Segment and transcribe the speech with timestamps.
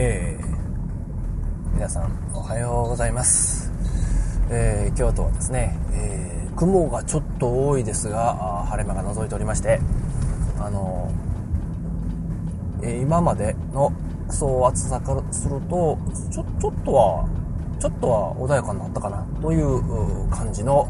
[0.00, 3.72] えー、皆さんおはようございます。
[4.48, 9.80] えー、京都はですね、えー、雲がちょっと多いですが、晴れ間が覗いておりまして、
[10.60, 11.12] あの
[12.80, 13.92] え、今までの
[14.30, 15.98] そう暑さからすると、
[16.30, 17.28] ちょ、ちょっとは、
[17.80, 20.88] ちょっとは穏やかになったかなという感じの、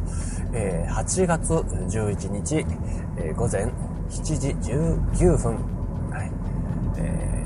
[0.52, 2.66] え、8月11日、
[3.16, 3.64] え、午前
[4.10, 5.56] 7時19分、
[6.10, 6.30] はい、
[6.98, 7.44] え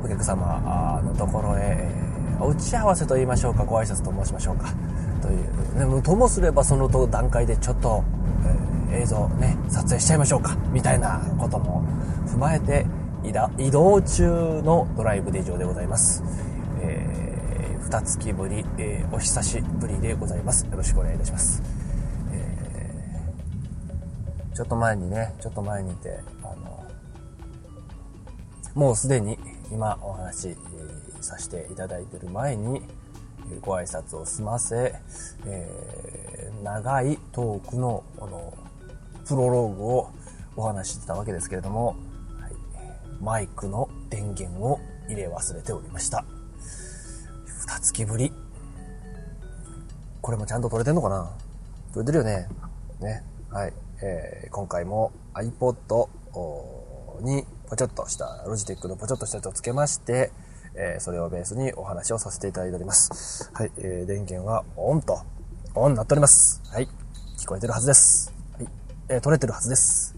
[0.00, 1.88] ー、お客様のところへ、
[2.40, 4.74] お打ち合わせと言いましょうか、ご挨拶と申しましょうか、
[5.22, 8.02] という、ね、ともすればその段階でちょっと、
[8.90, 11.84] えー、映像ね、撮影しちゃいましょうか、みたいなことも
[12.26, 12.86] 踏まえて、
[13.58, 16.24] 移動中のドライブで以上でございます。
[16.80, 20.66] えー、二月ぶり、えー、お久しぶりでございます。
[20.66, 21.62] よろしくお願いいたします。
[24.54, 26.84] ちょっと前にね、ちょっと前にいて、あの、
[28.74, 29.38] もうすでに
[29.70, 30.56] 今お話し
[31.20, 32.82] させていただいている前に、
[33.60, 34.94] ご挨拶を済ませ、
[35.46, 38.52] えー、長いトークの、あの、
[39.26, 40.10] プロローグを
[40.56, 41.96] お話ししてたわけですけれども、
[42.40, 42.52] はい、
[43.22, 46.24] マイクの電源を入れ忘れておりました。
[47.66, 48.32] 二月ぶり。
[50.20, 51.30] これもちゃんと撮れてんのかな？
[51.94, 52.48] 撮れてるよね。
[53.00, 53.24] ね。
[53.50, 53.72] はい。
[54.02, 56.08] えー、今回も iPod
[57.20, 60.32] にポチョッとした、ロジテックのポチョッとしたやつをつけまして、
[60.74, 63.50] えー、それをベースにお話をさせていただいております。
[63.52, 65.20] はい、えー、電源はオンと、
[65.74, 66.62] オンになっております。
[66.72, 66.88] はい、
[67.38, 68.32] 聞こえてるはずです。
[68.56, 68.68] はい、
[69.10, 70.16] えー、撮れてるはずです。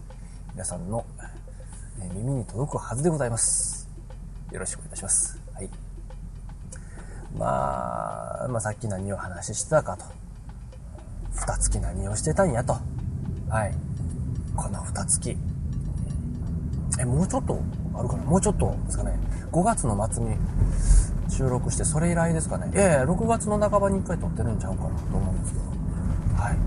[0.53, 1.05] 皆さんの、
[1.99, 3.89] えー、耳に届くはずでございます。
[4.53, 5.37] よろしくお願いします。
[5.53, 5.69] はい。
[7.37, 10.05] まあ、まあ、さっき何を話してたかと。
[11.33, 12.77] 二月何をしてたんやと。
[13.49, 13.73] はい。
[14.55, 15.35] この二月。
[16.99, 17.59] え、もうちょっと？
[17.95, 18.23] あるかな？
[18.23, 19.17] もうちょっとですかね。
[19.51, 20.35] 5月の末に
[21.29, 22.71] 収録して、それ以来ですかね。
[22.73, 25.65] いやいや、6月の半ばに1回撮ってるんちゃうかなと思うんですけど。
[26.41, 26.57] はい。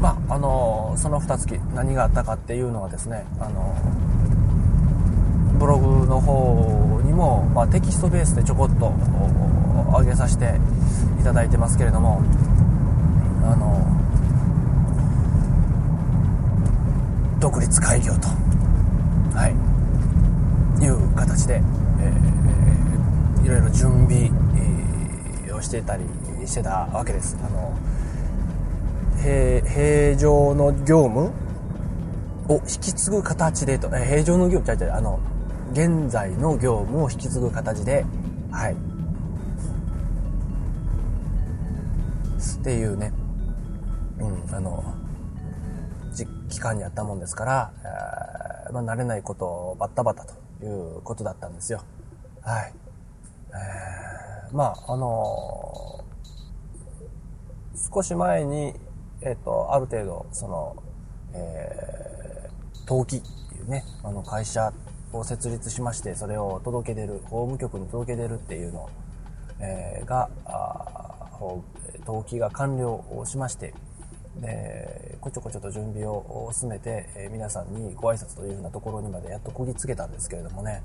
[0.00, 8.92] まあ、あのー、その二月、何があったかっていうのはですね、あのー、ブログの方にも、まあ、テキストベースでちょこっと
[9.98, 10.54] 上げさせて
[11.20, 12.22] いただいてますけれども、
[13.44, 13.98] あのー
[17.40, 18.26] 独立開業と、
[19.34, 19.48] は
[20.80, 24.30] い、いう形で、えー、いろいろ準備、
[25.58, 26.04] をしてたり
[26.46, 27.36] してたわけです。
[27.42, 27.76] あの
[29.20, 31.32] 平平常の業務
[32.48, 35.20] を引き継ぐ形でと、え平常の業務ちゃうちゃうあの
[35.72, 38.06] 現在の業務を引き継ぐ形で
[38.50, 38.72] はい。
[38.72, 38.76] っ
[42.62, 43.12] ていうね。
[44.20, 44.82] うんあの
[46.48, 48.37] 期間にあったもんですから、えー、
[48.72, 50.34] まあ、慣れないことをバッタバタと
[50.64, 51.82] いうことだったんですよ。
[52.42, 52.72] はい。
[53.50, 58.74] えー、まあ、あのー、少し前に、
[59.22, 60.82] えっ、ー、と、ある程度、その、
[61.34, 64.72] えー、登記っていうね、あの会社
[65.12, 68.88] を設立しまして、それを届け出る、法務局に届け出るっていうの
[69.60, 70.28] えー、が、
[72.06, 73.74] 登記が完了をしまして、
[74.42, 80.82] えー、こちょこちょと準備を進めて、えー、皆さんにご挨拶というようなところにまでやっとこぎつけたんですけれどもね、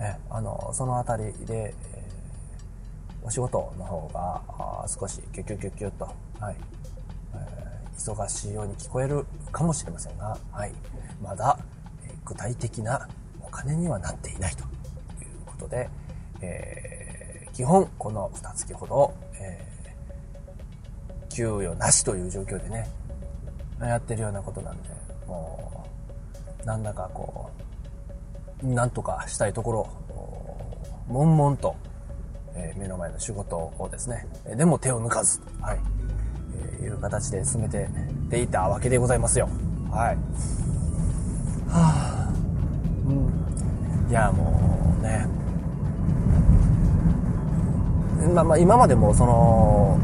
[0.00, 6.08] えー、あのその辺りで、えー、お仕事の方が少しキュキュキュキュッと、
[6.40, 6.56] はい。
[7.34, 10.72] えー、忙しいように聞こえるかもしれませんが、はい、
[11.22, 11.58] まだ、
[12.04, 13.08] え、具体的な
[13.42, 14.66] お金にはなっていないという
[15.46, 15.88] ことで、
[16.40, 19.77] えー、基本この2月ほど、えー
[21.38, 22.88] 給与なしという状況でね、
[23.80, 24.88] やってるようなことなんで、
[25.28, 25.86] も
[26.64, 27.48] う、なんだかこ
[28.60, 29.88] う、なんとかしたいところ、
[31.06, 31.76] 悶々と、
[32.56, 34.26] えー、目の前の仕事をですね、
[34.56, 35.78] でも手を抜かず、はい、
[36.80, 37.88] えー、いう形で進めて
[38.28, 39.48] ていたわけでございますよ。
[39.92, 40.16] はい。
[41.70, 44.10] はぁ、うん。
[44.10, 45.24] いや、もうね、
[48.34, 50.00] まあまあ今までもその、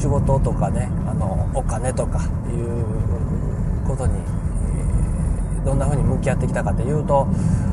[0.00, 4.14] 仕事とかねあのお金とかいうことに、
[5.62, 7.28] えどんな風に向き合ってきたかというと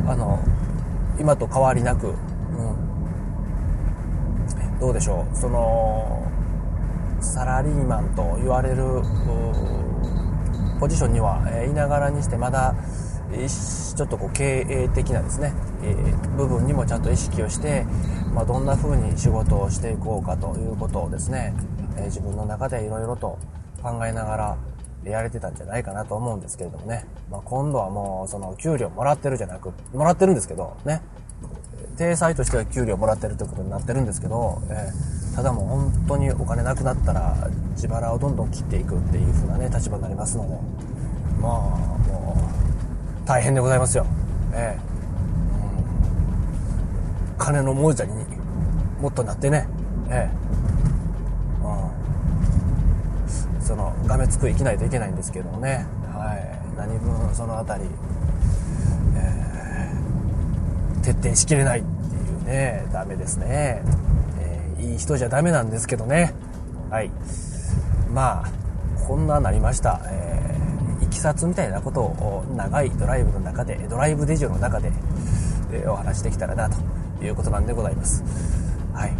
[0.05, 0.37] あの
[1.19, 2.15] 今と変わりなく、うん、
[4.79, 5.35] どうでしょう。
[5.35, 6.29] その
[7.21, 9.01] サラリーマンと言われる
[10.79, 12.75] ポジションにはえいながらにしてまだ
[13.29, 17.85] ちょっとこう経営的なですね、えー、部分にもちゃんと意識をして、
[18.33, 21.53] まあ、どんな風に仕事をしていこうかということをですね、
[21.97, 23.39] え自分の中でいろいろと
[23.81, 24.57] 考えながら
[25.05, 27.05] やれてたんじゃないかなと思うんですけれどもね。
[27.31, 31.01] まあ、今度はもう、その、給料もらってるじゃなく、もらってるんですけど、ね。
[31.97, 40.55] 体裁としては給料もらってるということになってるんですけど、えー、ただもう本当にお金なくなったら自腹をどんどん切っていくっていう風なね立場になりますので。
[41.41, 41.51] まあ
[42.09, 42.37] もう
[43.27, 44.05] 大変でございますよ、
[44.53, 44.81] えー、
[47.31, 48.13] うん、金の亡者に
[49.01, 49.67] もっとなってね、
[50.09, 51.73] えー、うん、
[53.67, 57.89] そのがめつく生きないといけないんですけどもね、はい、何分その辺り
[61.07, 63.81] 徹底しきれないっていうね、ダメですね。
[64.39, 66.33] えー、いい人じゃダメなんですけどね。
[66.89, 67.09] はい。
[68.13, 68.51] まあ、
[69.07, 70.01] こんななりました。
[70.05, 74.91] えー、いきさつみたいなことを長いドライブの中で、ドライブデジオの中で、
[75.71, 78.21] えー、お話できたらな、ということなんでございます。
[78.93, 79.13] はい。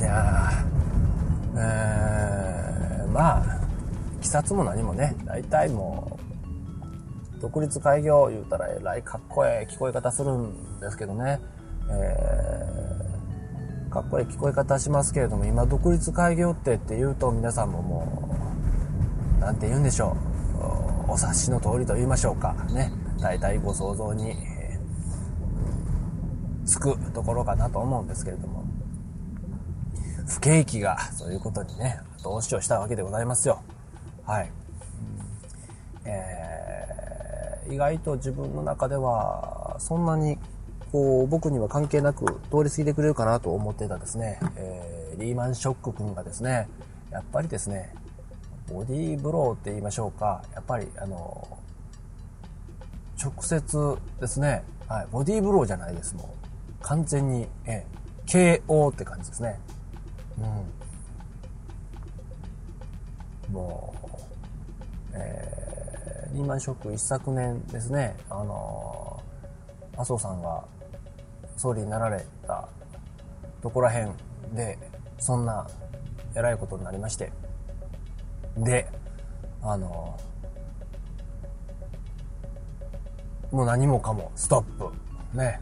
[0.00, 0.52] いや
[1.54, 2.41] えー、
[3.12, 3.60] まあ、
[4.18, 6.18] いきさつも何もね、大体も
[7.36, 11.40] う、独立開業言うたらえらいかっこええ聞こえ方するんですけどね、
[11.90, 18.36] えー、かっこええ聞こえ方しますけれども、今独立開業ってって言うと皆さんもも
[19.38, 20.16] う、なんて言うんでしょ
[21.08, 21.12] う。
[21.12, 22.54] お察しの通りと言いましょうか。
[22.72, 22.92] ね。
[23.20, 28.64] 大体ご想像に、えー、つくところかなと思うんですけれども、
[30.26, 33.62] 不景気がそういうことにね、後押しをしたわけでございますよ。
[34.24, 34.52] はい。
[36.04, 36.62] えー
[37.72, 40.38] 意外と自分の中では、そんなに、
[40.90, 46.68] こう、僕には関係なく通り過ぎてくれるかなと思ってたですね、えー、リーマンショック君がですね、
[47.10, 47.94] やっぱりですね、
[48.68, 51.46] ボディーブローって言いましょうか、やっぱり、あの、
[53.22, 56.82] 直接ですね、はい、ボディーブローじゃないです、もう。
[56.82, 59.58] 完全に、えー、KO って感じですね。
[60.38, 60.81] うん。
[63.52, 64.08] もう、
[65.14, 65.62] えー
[66.32, 69.22] リーマンショック一昨年ですね、あの
[69.94, 70.64] 麻生さんが
[71.58, 72.68] 総理になられた
[73.62, 74.12] とこら辺
[74.54, 74.78] で、
[75.18, 75.66] そんな
[76.34, 77.30] 偉いことになりまして、
[78.56, 78.88] で、
[79.62, 80.18] あの
[83.50, 85.60] もう何もかもストップ、ね、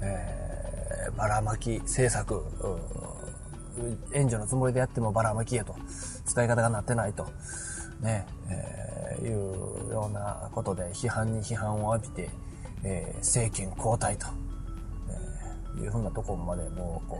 [0.00, 2.42] えー、ばらまき政策、
[4.12, 5.74] 援助のつもりでやってもばらまきへと、
[6.24, 7.26] 使い方がなってないと、
[8.00, 8.86] ね、えー
[9.22, 12.30] いうようなことで批判に批判を浴びて、
[12.84, 14.26] えー、政権交代と、
[15.76, 17.18] えー、いうふうなところまでもうこ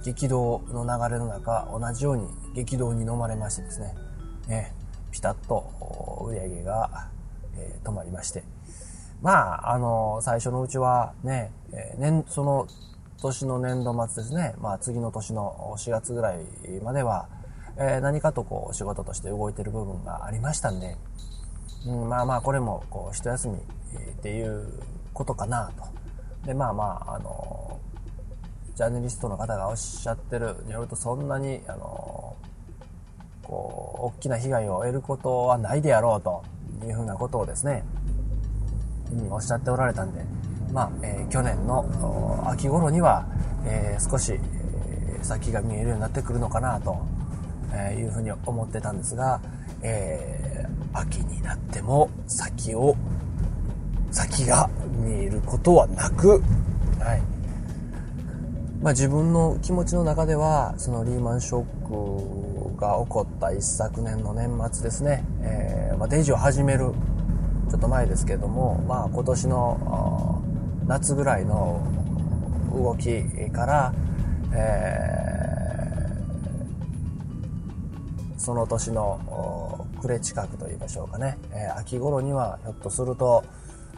[0.00, 3.94] う激動の流れの中同じように激動に飲まれましてですね、
[4.48, 7.08] えー、ピタッと売り上げが、
[7.56, 8.42] えー、止まりまして。
[9.22, 12.66] まああの最初のうちはね、えー、年その
[13.22, 16.44] 年の年度末ですね、まあ次の年の4月ぐらい
[16.82, 17.28] までは、
[17.78, 20.96] えー、何かとこう仕事として動いてる部分がありましたんで、
[21.86, 23.60] うん、まあまあこれもこう一休みっ
[24.22, 24.68] ていう
[25.14, 26.02] ことかなと。
[26.46, 27.80] で、まあまあ、あの、
[28.74, 32.36] ジャーナリストの方がおっしゃってるによるとそんなに、あの、
[33.42, 36.42] こう、大きな被害を得ることはないであろうと
[36.84, 37.84] いうふうなことをですね、
[39.12, 40.24] うん、おっしゃっておられたんで、
[40.72, 43.26] まあ、えー、去年の秋頃には、
[43.64, 47.06] えー、少し、えー、先が見えるようになってくるのかなと
[47.74, 49.40] えいうふうに思ってたんですが、
[49.82, 52.96] えー、秋になっても先を、
[54.10, 54.68] 先が
[55.04, 56.42] 見えることはなく、
[57.00, 57.22] はい。
[58.82, 66.92] まあ自分の気持ちの中では、そのリーマンショックが起こった一昨年の年末ですね、えー、まあデジを始める、
[67.70, 70.42] ちょっと前ですけども、まあ今年の
[70.86, 71.82] 夏ぐらいの
[72.74, 73.94] 動きから、
[74.54, 75.32] えー
[78.42, 83.44] その年の暮れ近くと言いましょうかね、えー、秋頃にはひょっとすると、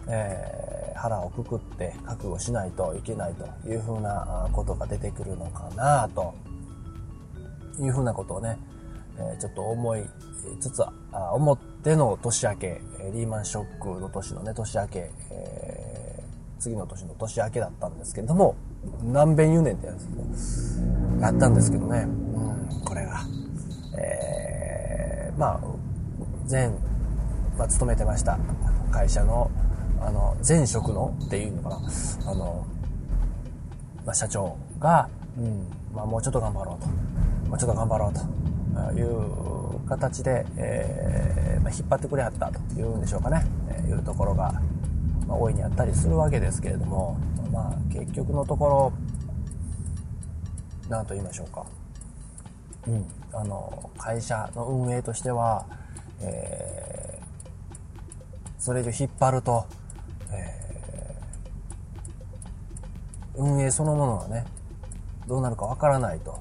[0.07, 6.35] えー、腹をくくって覚悟しないといけないというふうなことが出てくるのかなと。
[7.81, 8.59] いうふうなことをね、
[9.19, 10.05] え、ちょっと思い
[10.61, 12.81] つつあ思っての年明け
[13.13, 15.84] リーマンショックの年のね年明け、えー、
[16.65, 18.57] 次の年の年明けだったんですけれども
[19.03, 20.81] 何遍言うねんってやつ
[21.21, 23.21] やったんですけどね、うん、これが。
[23.99, 25.61] えー、まあ、
[26.51, 26.69] 前、
[27.59, 28.39] まあ、勤めてました
[28.91, 29.51] 会社の、
[30.01, 31.77] あの、前職のっていうのかな、
[32.27, 32.67] あの、
[34.07, 36.89] まあ、社長が、うん、まあ、もうちょっと頑張ろうと、
[37.49, 38.21] もうちょっと頑張ろうと。
[38.97, 44.61] いう形で、えー、まあ、引っ張ってくれはったというんでしょうかね、えー、いうところが、
[45.27, 47.17] まあ、大いにあったりするわけですけれども、
[47.53, 48.93] まあ、結局のところ、
[50.89, 51.65] 何と言いましょうか。
[52.87, 55.65] うん、あの会社の運営としては、
[56.21, 59.67] えー、それ以上引っ張ると、
[60.31, 60.65] えー
[63.37, 64.45] 運営そのものがね、
[65.27, 66.41] どうなるかわからないと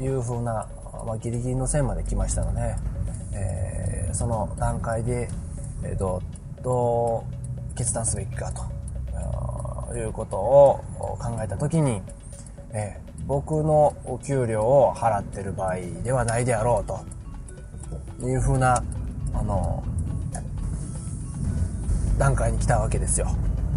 [0.00, 0.68] いうふうな、
[1.06, 2.74] まあ、ギリギリの線まで来ましたので、
[3.32, 5.28] えー、その段階で、
[5.84, 6.25] えー、どう、
[6.66, 7.24] ど
[7.72, 8.50] う決断すべきか
[9.88, 10.80] ということを
[11.20, 12.02] 考えたときに、
[12.72, 18.82] えー、僕のお給料を払ってる場合ではないであろうというふうな、
[19.32, 19.84] あの、
[22.18, 23.28] 段階に来たわけですよ。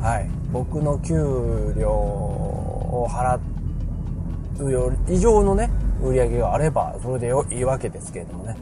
[0.01, 0.29] はい。
[0.51, 1.13] 僕の給
[1.77, 3.39] 料を払
[4.59, 5.69] うより以上のね、
[6.01, 8.55] 売り上げがあれば、それでいいわけですけれどもね。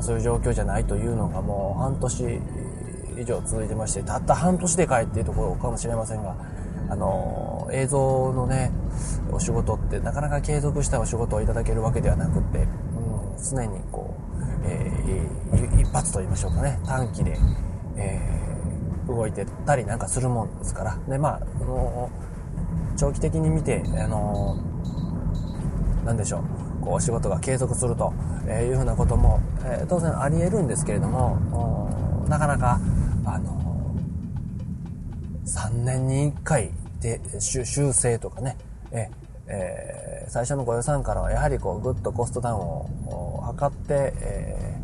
[0.00, 2.40] そういう状況じゃないというのがもう半年
[3.20, 6.36] 以上続いてまして、たった半年で帰っていうところかもしれませんが、
[6.88, 8.70] あの、映像のね、
[9.30, 12.68] お仕事ってなかなか継続したお仕事をいただけるわけではなくって、うん、
[13.50, 17.36] 常にこう、えー、一発と言いましょうかね、短期で、
[17.96, 20.98] えー、動いてたりなんかするもんですから。
[21.08, 22.10] で、まあ、あの
[22.96, 24.56] 長期的に見て、あの
[26.04, 28.12] なんでしょう、こう、お仕事が継続すると
[28.46, 32.80] いうふうなことも、え、当然あり得るんですけれども、なかなか、
[33.34, 33.94] あの
[35.46, 36.70] 3年に1回
[37.00, 38.56] で修正とかね、
[38.90, 39.08] え
[39.46, 44.76] えー、最初のご予算からはやはりこうぐっとコストダウンを図って、え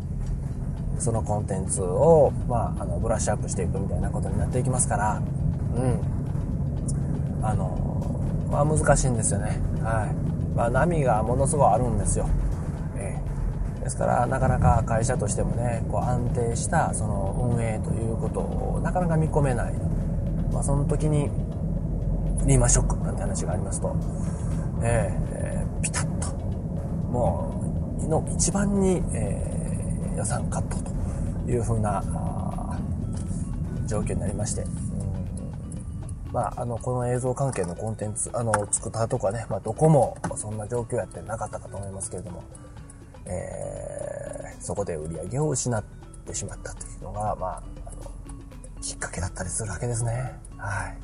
[0.97, 5.21] ー、そのコンテンツを、まあ、あのブラッシュアップしていくみたいなことになっていきますから、
[5.75, 5.99] うん。
[7.43, 9.59] あの、ま難しいんですよね。
[9.83, 10.55] はい。
[10.55, 12.27] まあ波がものすごいあるんですよ。
[13.85, 19.73] ですからなかなか会社としてもね、こう安定したその運営ということをなかなか見込めない。
[20.51, 21.29] まあその時に
[22.47, 23.95] リーマンショックなんて話がありますと、
[24.83, 26.35] えー、ピタッと、
[27.11, 30.77] もう、の一番に、えー、予算カット
[31.45, 32.03] というふうな、
[33.85, 34.63] 状況になりまして、
[36.31, 42.43] まあ、あの、この映像関係のコンテンツ、あの、作ったとかね、まあ、どこもそんな状況やってなかったかと思いますけれども、
[43.25, 45.83] えー、そこで売り上げを失っ
[46.25, 48.11] てしまったというのが、まあ、あの、
[48.81, 50.39] きっかけだったりするわけですね。
[50.57, 50.97] はい。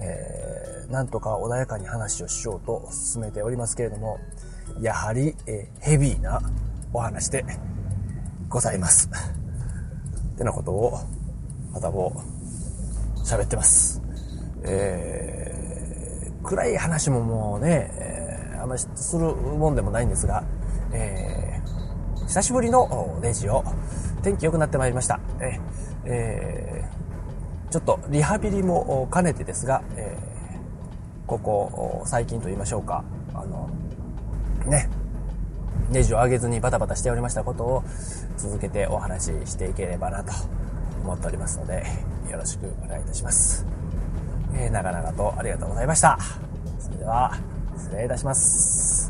[0.00, 4.18] えー、なんとか穏やかに話をしようと進めておりますけれども、
[4.80, 6.40] やはり、えー、ヘビーな
[6.92, 7.44] お話で
[8.48, 9.08] ございます。
[10.34, 10.98] ってなことを、
[11.72, 12.22] またも
[13.16, 14.00] う喋ってます。
[14.62, 20.44] えー、暗い話ももうね、えー、あんまりするもんでもないんですが、
[20.92, 21.27] え、
[22.28, 23.64] 久しぶりのレジオ、
[24.22, 25.18] 天気良くなってまいりました。
[25.40, 25.58] え、
[26.04, 26.98] えー
[27.70, 33.04] ちょっとリハビリも兼ねてですが、えー、ここ最近と言いましょうか、
[33.34, 33.68] あの、
[34.64, 34.88] ね、
[35.90, 37.84] ネジを上げずにバタバタしておりましたことを
[38.38, 40.32] 続けてお話ししていければなと
[41.02, 41.84] 思っておりますので、
[42.30, 43.66] よろしくお願いいたします。
[44.54, 46.18] えー、長々とありがとうございました。
[46.78, 47.36] それでは、
[47.76, 49.07] 失礼いたします。